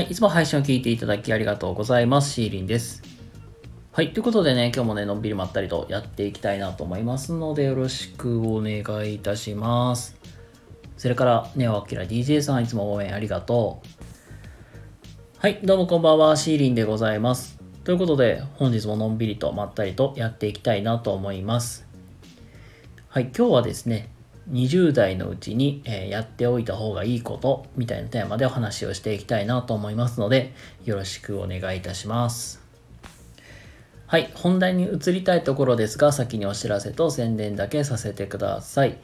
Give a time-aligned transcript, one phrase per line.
[0.00, 2.32] はい、いつも配信を聞いていただきありがとうございます。
[2.32, 3.02] シーリンです。
[3.92, 10.16] はい、ということでね、今日もね、のんびりまったりとやっていきたいなと思いますので、よろしくお願いいたします。
[10.96, 15.36] それから、ネオアキラ DJ さん、いつも応援ありがとう。
[15.36, 17.58] はい、どうもこんばんは、シーリンでございます。
[17.84, 21.86] ということで、本日ものんびりとまったりとやっていきたいなと思います。
[23.08, 24.08] はい、今日はですね、
[24.50, 30.52] 20代のうちに、えやっておいた方がいいことみたいなテーマでお話をしていきたいなと思いますので、
[30.84, 32.60] よろしくお願いいたします。
[34.06, 38.98] はい、本題に移りたいところですが、先にお知らせと宣伝だけさせてください。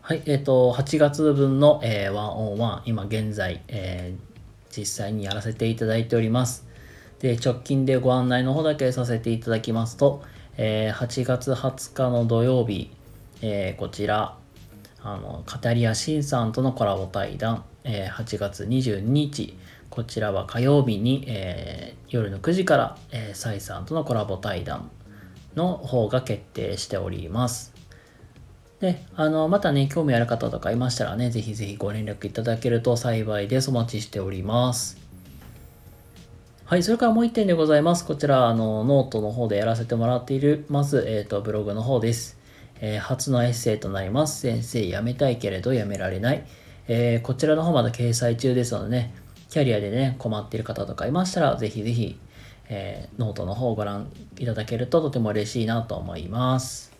[0.00, 6.66] はい、えっ、ー、と、8月分の、えー、101、今現在、えー、実際にやらせていただいております。
[7.20, 10.24] で、直近でご案内の方だけさせていただきますと、
[10.56, 12.90] えー、8月20日の土曜日、
[13.42, 14.36] えー、こちら、
[15.02, 19.58] あの、カタリア・シンさんとのコラボ対談、えー、8月22日、
[19.90, 24.90] こちらは火曜日に、えー、夜の9時から、えー、サイさんとのコラボ対談
[25.54, 27.74] の方が決定しております。
[28.80, 33.70] で、あの、またね、興味ある方とかいましたらね、ぜひぜひご連絡いただけると幸いです。
[33.70, 34.98] お待ちしております。
[36.64, 38.06] はい、それからもう一点でございます。
[38.06, 42.41] こちら、あの、ノートの方でやらせてもらっている、まず、えっ、ー、と、ブログの方です。
[42.84, 44.40] えー、初のエッセイとなります。
[44.40, 46.44] 先生辞めたいけれど辞められない。
[46.88, 49.14] えー、こちらの方まだ掲載中ですのでね、
[49.48, 52.18] キャリアでね、困っている方とかいましたら、ぜひぜひ、
[52.68, 56.92] えー、ノートの方をご覧いただけるととても嬉しいなと思います。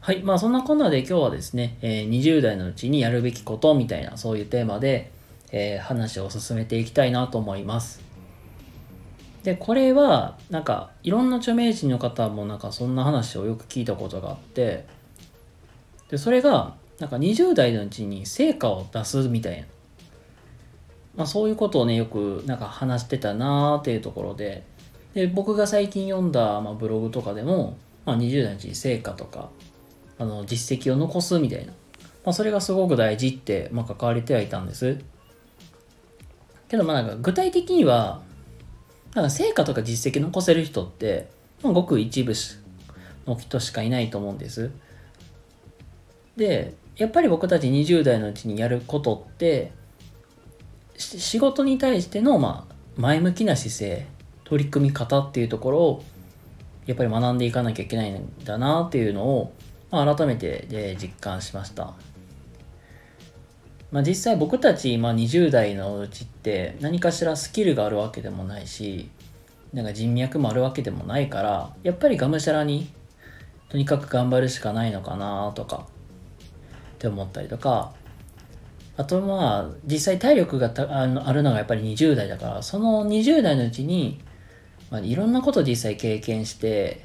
[0.00, 0.22] はい。
[0.22, 5.12] まあそんなこんなで今日はですね、え、20代のうちにやるべきことみたいなそういうテーマで、
[5.52, 8.05] え、話を進めていきたいなと思います。
[9.46, 14.86] で、これは、なんか、いろんな著名人の方もなんかそんな話をよく聞いたことがあって、
[16.10, 19.66] で、それが、なんか20代のうちに成果を出すみたいな。
[21.14, 24.64] まあそういうことをね、よくなんか話してたなーっていうところで、
[25.14, 29.50] で、僕が最近読んだ、まあ、ブログとかでも、まあ、20代のうちに成果とか、
[30.18, 31.72] あの、実績を残すみたいな。
[32.24, 34.98] まあそれがすごく大事って、まあ書かれてはいたんです。
[36.66, 38.25] けどまあなんか具体的には、
[39.16, 41.30] だから成果とか実績残せる人って、
[41.62, 42.34] まあ、ごく一部
[43.26, 44.70] の人しかいないと思うんです。
[46.36, 49.72] で、やっぱり僕たち20代のうちにやることって、
[50.98, 52.68] 仕事に対しての、ま、
[52.98, 54.06] 前向きな姿勢、
[54.44, 56.04] 取り組み方っていうところを、
[56.84, 59.54] やっぱり学んでいかなきゃいけないんだなっていうのを、
[59.90, 61.94] まあ、改めてで実感しました。
[63.92, 69.08] まあ、実際僕たち、まあ、20代のうちって何かしらスキルがあるわけでもないし
[69.72, 72.90] なんか人脈もあるわけでもないからやっぱりがむしゃらに
[73.68, 75.86] とにかく頑張るしかないのかなとか
[76.94, 77.92] って思ったりとか
[78.96, 84.20] あとまあ実際体力があのあるのがやっぱり20代だからその20代のうちに、
[84.90, 87.04] まあ、いろんなこと実際経験して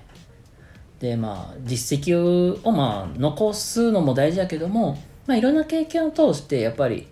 [1.00, 7.08] でまあ実績をまあ残すのも大事だけどもまあ、いろんな経験を通してやっぱり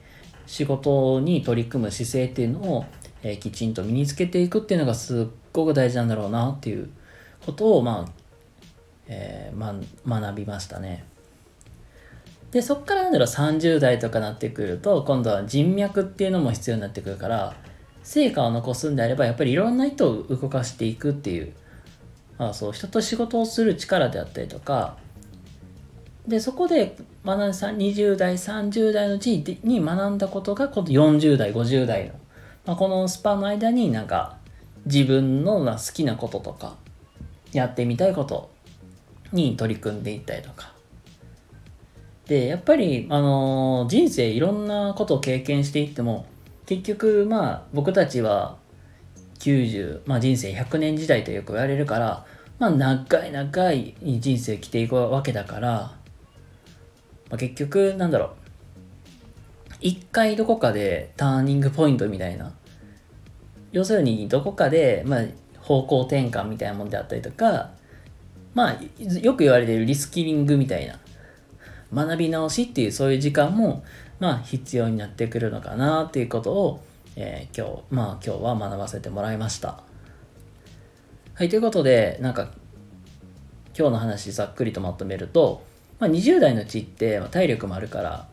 [0.46, 2.86] 仕事に取り組む姿勢っていうのを、
[3.22, 6.90] えー、きちんと身につけていくっていうのがすっごく大事なんだろうなっていう
[7.46, 8.12] ことを、まあ
[9.08, 9.58] えー
[10.06, 11.06] ま、学びましたね。
[12.52, 17.56] でそっからなんだろう30代とかなってくると今度は人脈っていうのも必要になってくるから
[18.02, 21.54] 成果を残すんであればやっぱりいろんな人を動かしていくっていう、
[22.40, 24.98] まあ、そう人と仕事をする力であったりとか
[26.30, 26.96] でそこで
[27.26, 32.14] 学んだ20代30代のうちに学んだことがこの40代50代の、
[32.66, 34.38] まあ、このスパの間になんか
[34.86, 36.76] 自分の好きなこととか
[37.52, 38.52] やってみたいこと
[39.34, 40.72] に取り組んでいったりとか。
[42.28, 46.28] でやっぱり、あのー、人生いろんなことを経験していっても
[46.68, 48.58] 結局まあ僕たちは
[49.40, 52.26] 90、まあ、人生100年時代とよく言われるから
[52.60, 55.99] まあ長い長い人生生きていくわけだから
[57.30, 58.30] まあ、結局なんだろう。
[59.82, 62.54] 一回どこかでターニングポイントみたいな。
[63.72, 65.26] 要するにどこかで、まあ、
[65.62, 67.70] 方向転換みたいなもんであったりとか
[68.56, 68.80] まあ
[69.22, 71.00] よく言われているリスキリングみたいな。
[71.94, 73.84] 学び直しっていうそういう時間も
[74.20, 76.84] まあ必要になってくるのかなっていうことを、
[77.16, 79.82] えー、今日まあ今日は学ばせてもらいました。
[81.34, 82.52] はいということでなんか
[83.78, 85.64] 今日の話ざっくりとまとめると
[86.00, 88.28] まあ、20代のうちって体力もあるから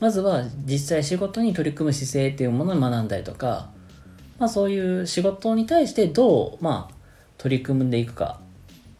[0.00, 3.70] まずは実際仕事に取り組む姿勢っていうものを学んだりとか、
[4.40, 6.94] まあ、そういう仕事に対してどう、まあ、
[7.38, 8.40] 取り組んでいくか、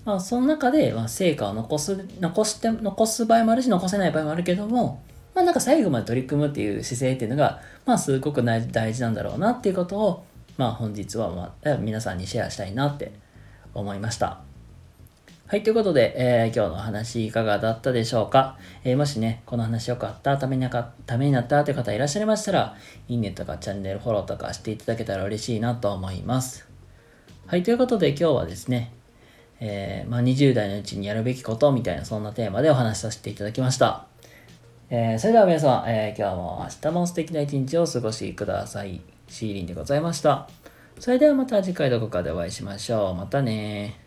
[0.04, 5.02] まあ、その中で、ま、成果を残す残して残す場合もあるし残せない場合もあるけども、
[5.34, 8.62] まあなんか最後まで取り組むっていう姿勢っていうのが、まあすごく大
[8.94, 10.24] 事なんだろうなっていうことを、
[10.56, 13.12] まあ本日は、まあ、皆さんにシェアしたいなって
[13.74, 14.51] 思いました。
[15.52, 22.74] はい、ということで、えー、今日の話いかがだったでしょうか、えー、もしね、この話よかった、ためになかためになったという方いらっしゃいましたら、
[23.06, 26.66] いいねとかチャンネルフォローとかしていただけたら嬉しいなと思います。
[27.46, 28.94] はい、ということで今日はですね、
[29.60, 34.06] えー、まあ、20代のうちにやるべきことみたいなそんなテーマでお話しさせていただきました。
[34.88, 39.02] えそれでは皆さん、え今日も明日も素敵な一日をお過ごしください。
[39.28, 40.48] シーリンでございました。
[40.98, 43.14] それではまた次回どこかでお会いしましょう。
[43.16, 44.01] またね